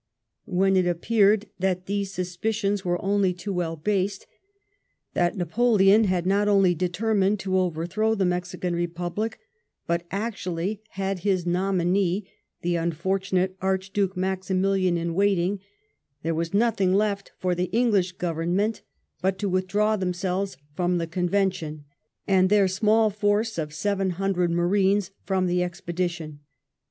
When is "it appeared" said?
0.77-1.45